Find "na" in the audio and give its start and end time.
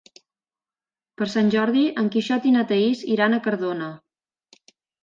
2.57-2.67